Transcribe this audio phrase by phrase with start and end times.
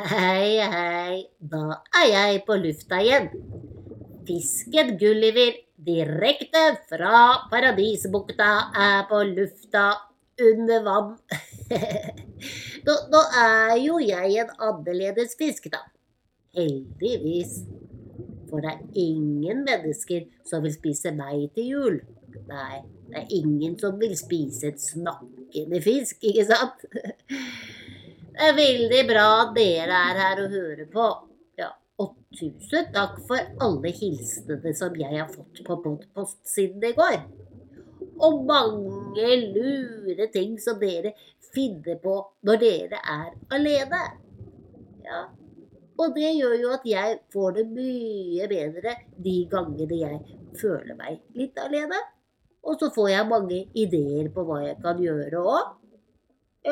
[0.00, 1.16] Hei, hei.
[1.44, 3.26] Da er jeg på lufta igjen.
[4.24, 7.18] Fisken Gulliver direkte fra
[7.50, 8.48] Paradisbukta
[8.84, 9.82] er på lufta
[10.40, 11.10] under vann.
[12.86, 15.82] nå, er jo jeg en annerledes fisk, da.
[16.56, 17.58] Heldigvis.
[18.48, 22.00] For det er ingen mennesker som vil spise meg til jul.
[22.48, 26.88] Nei, det er ingen som vil spise et snakkende fisk, ikke sant?
[28.40, 31.06] Det er veldig bra at dere er her og hører på.
[31.60, 31.66] Ja,
[32.00, 37.18] og tusen takk for alle hilsenene som jeg har fått på podpost siden i går.
[38.24, 41.12] Og mange lure ting som dere
[41.52, 42.14] finner på
[42.48, 44.00] når dere er alene.
[45.04, 45.20] Ja,
[46.00, 48.94] og det gjør jo at jeg får det mye bedre
[49.26, 52.00] de gangene jeg føler meg litt alene.
[52.64, 55.76] Og så får jeg mange ideer på hva jeg kan gjøre òg.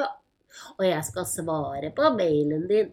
[0.01, 0.09] Ja.
[0.79, 2.91] Og jeg skal svare på mailen din.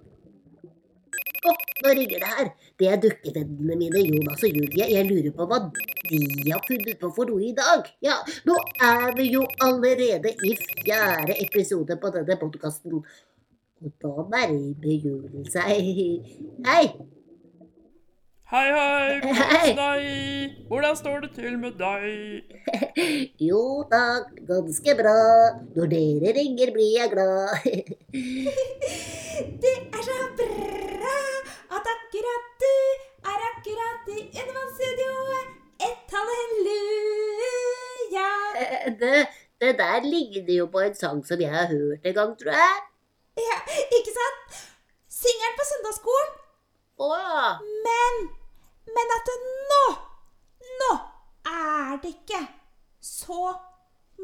[1.45, 1.53] Å,
[1.83, 2.51] nå ringer det her.
[2.79, 4.87] Det er dukkevennene mine Jonas og Julie.
[4.91, 7.87] Jeg lurer på hva de har funnet på for noe i dag.
[8.05, 8.17] Ja,
[8.49, 13.03] nå er vi jo allerede i fjerde episode på denne podkasten.
[13.85, 15.93] Og da nærmer julen seg.
[16.65, 17.14] Hei!
[18.45, 19.73] Hei, hei, Hei.
[19.73, 20.03] hvordan?
[20.67, 22.43] Hvordan står det til med deg?
[23.49, 25.15] Jo takk, ganske bra.
[25.75, 27.49] Når dere ringer, blir jeg glad.
[29.63, 31.17] Det er så bra
[31.79, 32.75] at akkurat du
[33.33, 35.47] er akkurat i undervannsstudioet.
[35.89, 37.57] Et halleluja.
[39.01, 39.25] Det,
[39.61, 42.77] det der ligner jo på en sang som jeg har hørt en gang, tror jeg.
[43.49, 43.57] Ja,
[43.89, 44.63] ikke sant?
[45.09, 46.31] Synger den på søndagsskolen.
[46.95, 47.47] Å ja.
[47.83, 48.13] Men,
[48.89, 49.31] men at
[49.71, 49.83] nå,
[50.81, 50.91] nå
[51.51, 52.41] er det ikke
[53.01, 53.53] så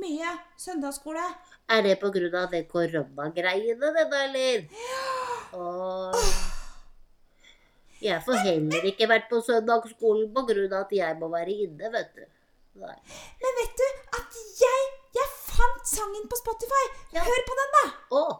[0.01, 1.23] mye søndagsskole.
[1.71, 1.97] Er det
[2.37, 4.65] av det koronagreiene, det da, eller?
[5.53, 6.31] Åh.
[8.01, 10.31] Jeg får heller ikke vært på søndagsskolen
[10.73, 12.23] av at jeg må være inne, vet du.
[12.81, 12.95] Nei.
[13.43, 16.85] Men vet du at jeg, jeg fant sangen på Spotify.
[17.13, 17.25] Ja.
[17.27, 17.83] Hør på den, da.
[18.21, 18.33] Åh.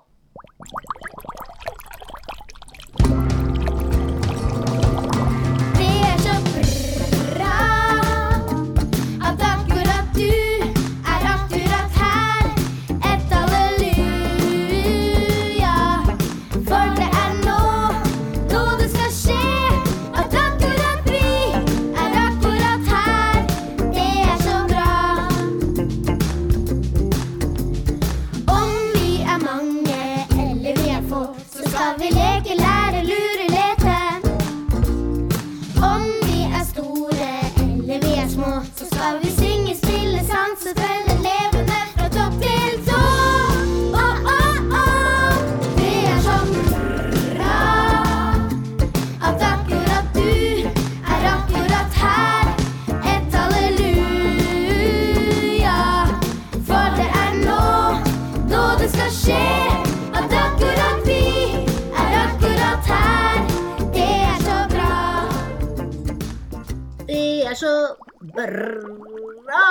[67.62, 67.96] Så
[68.34, 69.66] bra.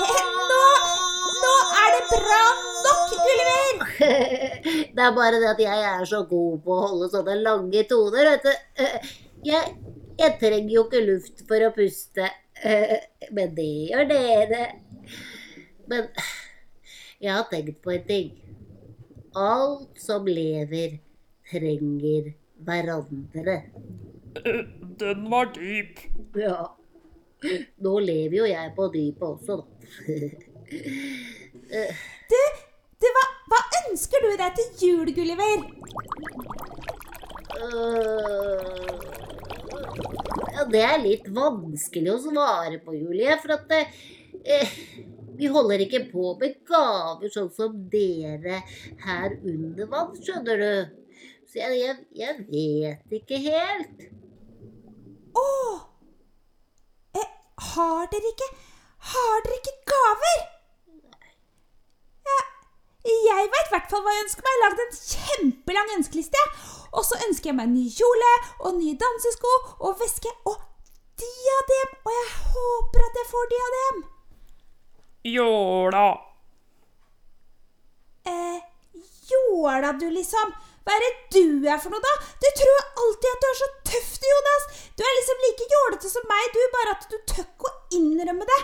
[0.50, 0.62] Nå,
[1.42, 2.42] nå er det bra
[2.86, 3.74] nok, Gulliver.
[4.96, 8.32] Det er bare det at jeg er så god på å holde sånne lange toner,
[8.32, 8.54] vet du.
[9.50, 9.70] Jeg,
[10.20, 12.26] jeg trenger jo ikke luft for å puste,
[13.32, 14.66] men det gjør dere.
[15.88, 16.10] Men
[17.24, 18.28] jeg har tenkt på en ting.
[19.32, 20.98] Alt som lever,
[21.48, 22.34] trenger
[22.68, 23.56] hverandre.
[25.00, 26.02] Den var dyp.
[26.38, 26.58] Ja.
[27.80, 29.64] Nå lever jo jeg på dypet også, da.
[32.30, 32.40] Du,
[33.00, 35.64] du hva, hva ønsker du deg til jul, Gulliver?
[37.60, 38.90] Uh,
[40.60, 43.32] Ja, det er litt vanskelig å svare på, Julie.
[43.40, 44.80] For at uh,
[45.40, 48.60] vi holder ikke på med gaver sånn som dere
[49.06, 50.72] her under vann, skjønner du.
[51.48, 54.10] Så jeg, jeg, jeg vet ikke helt.
[55.36, 55.50] Å!
[57.16, 57.28] Eh,
[57.74, 58.48] har dere ikke
[59.10, 60.40] Har dere ikke gaver?
[62.30, 62.40] Ja,
[63.08, 64.50] jeg veit i hvert fall hva jeg ønsker meg.
[64.52, 66.42] Jeg har lagd en kjempelang ønskeliste.
[66.90, 68.32] Og så ønsker jeg meg en ny kjole
[68.66, 69.52] og nye dansesko
[69.86, 70.58] og veske og
[71.20, 71.94] diadem.
[72.04, 74.02] Og jeg håper at jeg får diadem.
[75.30, 76.08] Jåla.
[78.28, 78.58] Eh,
[79.30, 80.52] jåla du, liksom.
[80.90, 82.12] Hva er det du er for noe, da?
[82.42, 84.64] Du tror alltid at du er så tøff, du, Jonas.
[84.98, 88.48] Du er liksom like jålete som meg, du, bare at du tør ikke å innrømme
[88.48, 88.56] det.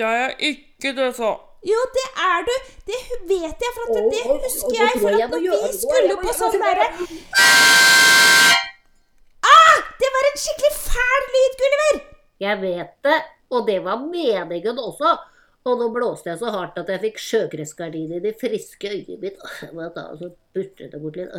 [0.00, 1.30] Det er jeg ikke det, så.
[1.62, 2.52] Jo, det er du.
[2.90, 2.98] Det
[3.30, 4.98] vet jeg, for at det, husker jeg.
[5.04, 6.64] For at når vi skulle på sånn noe.
[6.66, 6.86] derre
[9.46, 9.78] Ah!
[10.02, 12.02] Det var en skikkelig fæl lyd, Gulliver!
[12.42, 13.20] Jeg vet det,
[13.54, 15.14] og det var meningen også.
[15.62, 19.36] Og nå blåste jeg så hardt at jeg fikk sjøgressgardin i det friske øyet mitt.
[19.62, 21.36] Så det bort litt.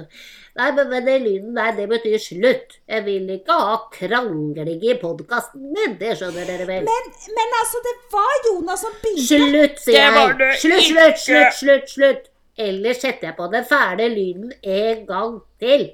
[0.56, 2.78] Nei, men, men det lyden der, det betyr slutt.
[2.88, 6.88] Jeg vil ikke ha krangling i podkasten min, det skjønner dere vel.
[6.88, 9.28] Men, men altså, det var Jonas som begynte.
[9.28, 10.38] Slutt, sier jeg.
[10.40, 12.30] det Slutt, slutt, slutt, slutt, slutt.
[12.64, 15.90] Ellers setter jeg på den fæle lyden en gang til.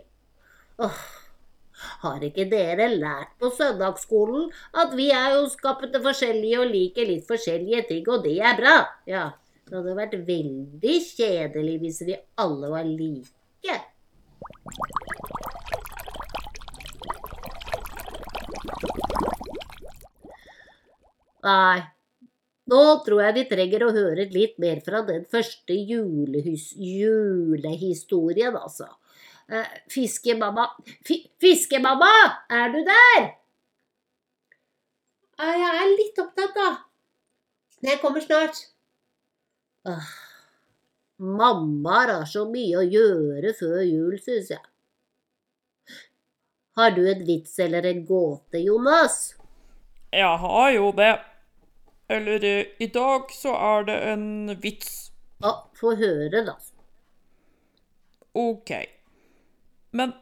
[0.86, 1.02] Åh,
[2.04, 4.50] har ikke dere lært på søndagsskolen
[4.84, 8.76] at vi er jo skapt forskjellige og liker litt forskjellige ting, og det er bra?
[9.10, 9.30] Ja,
[9.70, 13.80] det hadde vært veldig kjedelig hvis vi alle var like.
[21.40, 21.80] Nei,
[22.70, 28.90] nå tror jeg vi trenger å høre litt mer fra den første julehus julehistorien, altså.
[29.51, 30.68] Eh, fiskemamma
[31.06, 31.16] Fi
[32.50, 33.24] er du der?
[35.40, 36.69] Jeg er litt opptatt, da.
[37.81, 38.60] Men jeg kommer snart.
[39.88, 40.10] Åh,
[41.18, 44.62] mamma har så mye å gjøre før jul, syns jeg.
[46.78, 49.34] Har du en vits eller en gåte, Jonas?
[50.12, 51.13] Jeg har jo det.
[52.10, 52.45] Eller
[52.81, 54.28] i dag så er det en
[54.62, 55.12] vits.
[55.42, 56.56] Ja, få høre, da.
[58.36, 58.99] Ok.
[59.96, 60.14] Men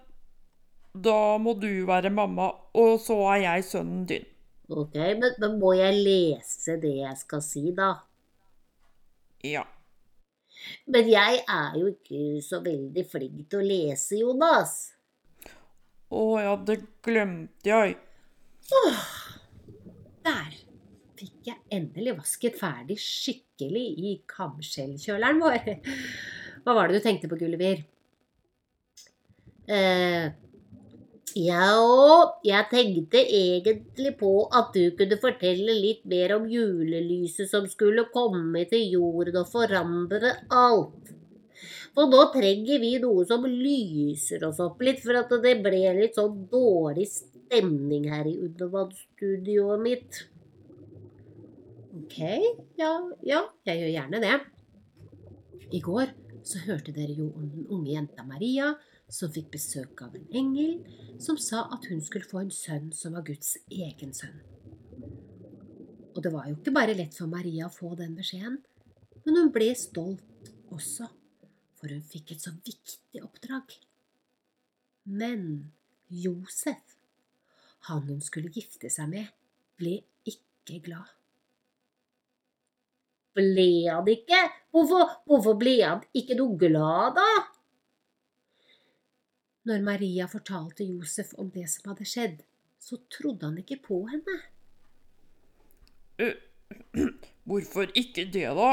[0.98, 4.28] da må du være mamma, og så er jeg sønnen din.
[4.68, 7.94] Ok, men, men må jeg lese det jeg skal si, da?
[9.46, 9.64] Ja.
[10.92, 14.78] Men jeg er jo ikke så veldig flink til å lese, Jonas.
[16.08, 17.98] Å ja, det glemte jeg.
[20.28, 20.56] Der
[21.18, 25.70] fikk jeg endelig vasket ferdig skikkelig i kamskjellkjøleren vår.
[26.66, 27.86] Hva var det du tenkte på, Gulliver?
[29.68, 30.28] Eh,
[31.38, 37.68] ja, og jeg tenkte egentlig på at du kunne fortelle litt mer om julelyset som
[37.70, 41.12] skulle komme til jorden og forandre alt.
[41.98, 46.18] For nå trenger vi noe som lyser oss opp litt, for at det ble litt
[46.18, 50.22] sånn dårlig stemning her i undervannsstudioet mitt.
[51.98, 52.20] Ok,
[52.78, 52.94] ja,
[53.26, 54.36] ja, jeg gjør gjerne det.
[55.74, 56.14] I går
[56.48, 58.72] så hørte dere jo om den unge jenta Maria
[59.10, 60.80] som fikk besøk av en engel
[61.24, 64.42] som sa at hun skulle få en sønn som var Guds egen sønn.
[66.16, 68.60] Og det var jo ikke bare lett for Maria å få den beskjeden,
[69.24, 71.08] men hun ble stolt også,
[71.78, 73.76] for hun fikk et så viktig oppdrag.
[75.08, 75.44] Men
[76.12, 76.98] Josef,
[77.88, 79.30] han hun skulle gifte seg med,
[79.80, 81.14] ble ikke glad.
[83.38, 84.40] Ble han ikke?
[84.74, 87.57] Hvorfor, hvorfor ble han ikke noe glad, da?
[89.68, 92.44] Når Maria fortalte Josef om det som hadde skjedd,
[92.80, 94.36] så trodde han ikke på henne.
[96.24, 96.38] Eh,
[97.48, 98.70] Hvorfor ikke det, da?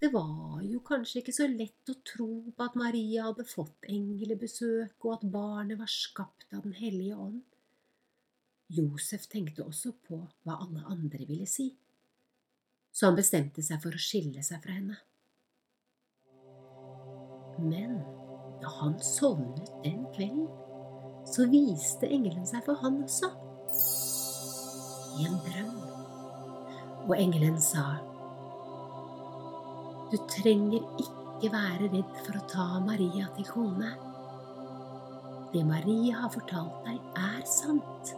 [0.00, 4.96] Det var jo kanskje ikke så lett å tro på at Maria hadde fått englebesøk,
[5.04, 7.42] og at barnet var skapt av Den hellige ånd.
[8.70, 11.72] Josef tenkte også på hva alle andre ville si,
[12.92, 15.00] så han bestemte seg for å skille seg fra henne.
[17.60, 17.98] Men
[18.60, 20.48] da han sovnet den kvelden,
[21.26, 23.30] så viste engelen seg for han også,
[25.18, 25.74] i en drøm.
[27.08, 27.84] Og engelen sa,
[30.10, 33.92] du trenger ikke være redd for å ta Maria til kone.
[35.52, 38.12] Det Maria har fortalt deg, er sant.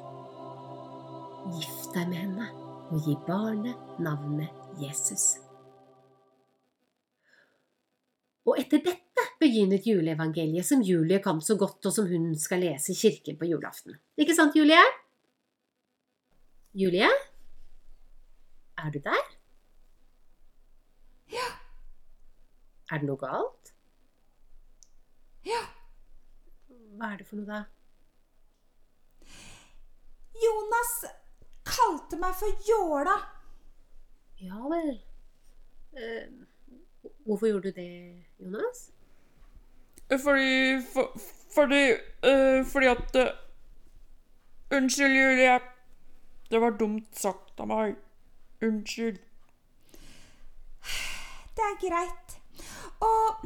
[1.53, 2.51] Gift deg med henne
[2.93, 5.35] og gi barnet navnet Jesus.
[8.49, 9.12] Og etter dette
[9.43, 13.49] begynner juleevangeliet som Julie kan så godt, og som hun skal lese i kirken på
[13.51, 13.99] julaften.
[14.17, 14.81] Ikke sant, Julie?
[16.79, 17.11] Julie?
[18.79, 19.29] Er du der?
[21.33, 21.49] Ja.
[22.93, 23.75] Er det noe galt?
[25.47, 25.63] Ja.
[26.97, 27.63] Hva er det for noe, da?
[30.43, 30.95] Jonas
[31.67, 33.19] kalte meg for Jåla.
[34.43, 34.97] Ja vel.
[35.95, 36.27] Eh,
[37.27, 38.91] hvorfor gjorde du det, Jonas?
[40.19, 41.13] Fordi for,
[41.55, 41.83] Fordi
[42.29, 43.33] eh, Fordi at eh,
[44.77, 45.61] Unnskyld, Julie.
[46.51, 47.97] Det var dumt sagt av meg.
[48.63, 49.19] Unnskyld.
[51.57, 52.37] Det er greit.
[53.01, 53.45] Og,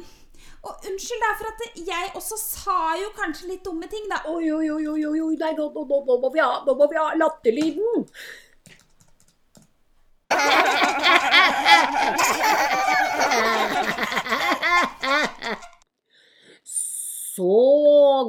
[0.63, 4.21] og unnskyld da for at jeg også sa jo kanskje litt dumme ting, da.
[4.31, 7.09] Oi, oi, oi, oi, oi, nei, nå, nå, nå, må vi ha, nå må ha
[7.19, 8.07] latterlyden.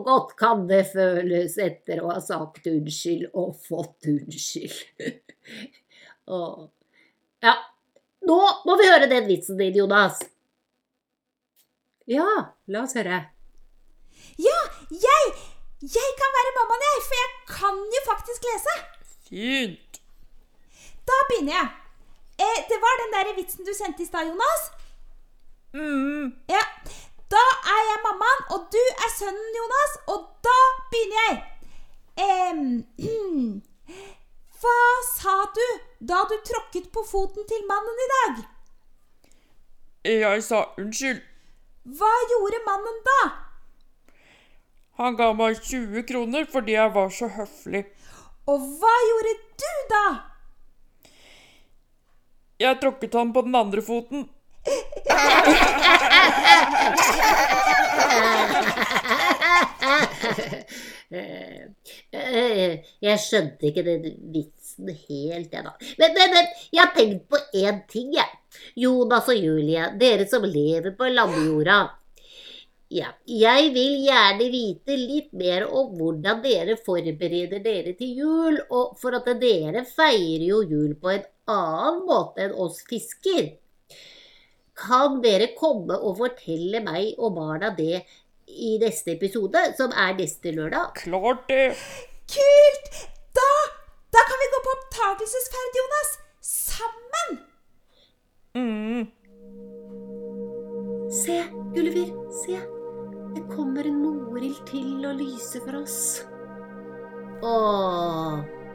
[0.08, 5.36] Godt kan det føles etter å ha sagt unnskyld og fått unnskyld.
[6.36, 6.68] og,
[7.44, 7.54] Ja,
[8.26, 10.18] nå må vi høre den vitsen din, Jonas.
[12.08, 12.26] Ja,
[12.72, 13.20] la oss høre.
[14.40, 14.58] Ja,
[14.90, 15.24] jeg!
[15.78, 18.72] Jeg kan være mammaen, jeg, for jeg kan jo faktisk lese.
[19.28, 20.00] Fint.
[21.06, 21.68] Da begynner jeg.
[22.42, 24.64] Eh, det var den der vitsen du sendte i stad, Jonas.
[25.76, 26.32] Mm.
[26.50, 26.64] Ja.
[27.32, 27.44] Da
[27.76, 30.58] er jeg mammaen, og du er sønnen, Jonas, og da
[30.92, 31.40] begynner jeg.
[32.18, 33.60] Um,
[34.58, 35.66] hva sa du
[36.10, 38.40] da du tråkket på foten til mannen i dag?
[40.08, 41.20] Jeg sa unnskyld.
[41.98, 43.20] Hva gjorde mannen da?
[44.98, 47.84] Han ga meg 20 kroner fordi jeg var så høflig.
[48.50, 50.04] Og hva gjorde du da?
[52.58, 54.26] Jeg tråkket han på den andre foten.
[61.10, 64.02] Eh, Jeg skjønte ikke den
[64.34, 65.72] vitsen helt, jeg da.
[66.00, 68.28] Men, men, men jeg har tenkt på én ting, jeg.
[68.80, 71.78] Jonas og Julie, dere som lever på landjorda.
[72.88, 78.94] Ja, jeg vil gjerne vite litt mer om hvordan dere forbereder dere til jul, og
[79.00, 83.50] for at dere feirer jo jul på en annen måte enn oss fisker.
[84.78, 88.04] Kan dere komme og fortelle meg og barna det
[88.48, 90.94] i neste episode, som er neste lørdag?
[91.02, 91.72] Klart det.
[92.30, 93.02] Kult!
[93.34, 93.50] Da,
[94.14, 96.14] da kan vi gå på opptakelsesferd, Jonas.
[96.48, 97.38] Sammen.
[98.54, 99.04] Mm.
[101.10, 101.42] Se,
[101.74, 102.60] Gulliver, se.
[103.34, 106.00] Det kommer en Morild til å lyse for oss.
[107.42, 107.54] Å,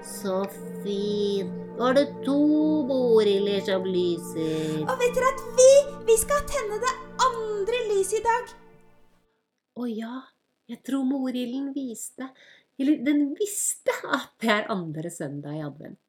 [0.03, 0.43] så
[0.83, 1.63] fint.
[1.73, 2.37] Nå er det to
[2.85, 4.83] Morilder som lyser.
[4.85, 5.69] Og vet dere at vi,
[6.07, 6.91] vi skal tenne det
[7.23, 8.51] andre lyset i dag?
[9.79, 10.17] Å ja,
[10.69, 12.27] jeg tror Morilden viste
[12.79, 15.99] Eller den visste at det er andre søndag i advent.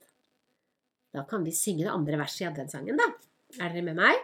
[1.14, 3.10] Da kan vi synge det andre verset i adventsangen, da.
[3.60, 4.22] Er dere med meg?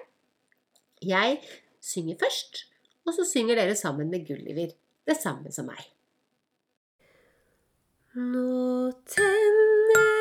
[1.05, 1.39] Jeg
[1.85, 2.65] synger først,
[3.07, 4.73] og så synger dere sammen med Gulliver
[5.07, 5.85] det samme som meg.
[8.17, 10.20] Nå tenner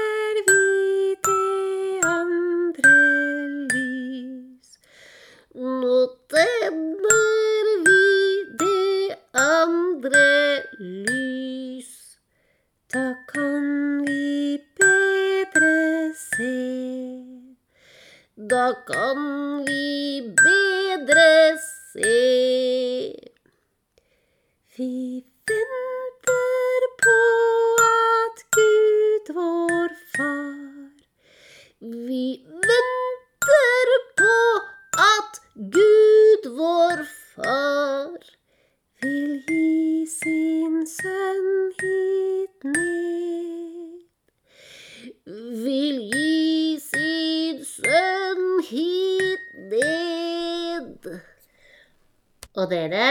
[6.30, 12.20] tenner vi det andre lys.
[12.94, 13.66] Da kan
[14.06, 16.58] vi bedre se.
[18.36, 19.20] Da kan
[19.66, 21.58] vi bedre
[21.94, 22.22] se.
[24.78, 25.29] Vi
[41.00, 44.00] sønn hit ned.
[45.63, 51.10] vil gi sin sønn hit ned.
[52.56, 53.08] Og dere,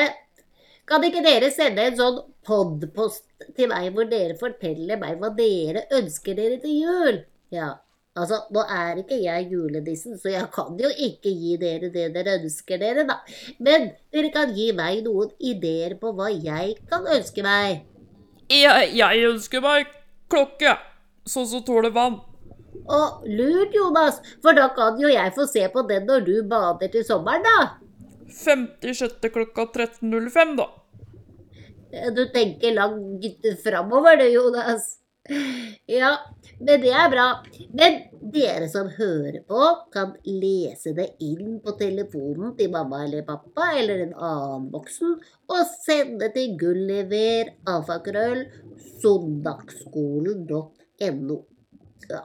[0.88, 3.24] kan ikke dere sende en sånn podpost
[3.56, 7.22] til meg hvor dere forteller meg hva dere ønsker dere til jul?
[7.54, 7.76] Ja,
[8.20, 12.38] altså, nå er ikke jeg julenissen, så jeg kan jo ikke gi dere det dere
[12.40, 13.20] ønsker dere, da.
[13.62, 17.84] Men dere kan gi meg noen ideer på hva jeg kan ønske meg.
[18.48, 19.92] Jeg, jeg ønsker meg
[20.32, 20.76] klokke,
[21.28, 22.20] sånn som tåler vann.
[22.88, 26.92] Å, lurt, Jonas, for da kan jo jeg få se på den når du bader
[26.92, 27.58] til sommeren, da.
[28.32, 29.18] 56.
[29.32, 30.68] klokka 13.05, da.
[32.14, 34.98] Du tenker langt framover, du, Jonas.
[35.88, 36.12] Ja,
[36.58, 37.26] men det er bra.
[37.76, 37.98] Men
[38.32, 44.06] dere som hører på, kan lese det inn på telefonen til mamma eller pappa eller
[44.06, 45.16] en annen voksen,
[45.48, 48.46] og sende til Gulliver, alfakrøll.
[52.08, 52.22] Ja.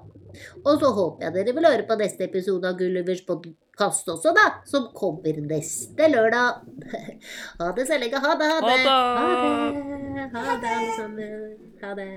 [0.63, 4.45] Og så håper jeg dere vil høre på neste episode av Gullivers podkast også, da,
[4.69, 6.61] som kommer neste lørdag.
[7.59, 8.19] Ha det så lenge.
[8.21, 8.77] Ha det, ha det.
[8.85, 9.83] Ha det.
[10.13, 10.29] det.
[10.33, 11.53] Ha det, alle sammen.
[11.81, 12.09] Ha det.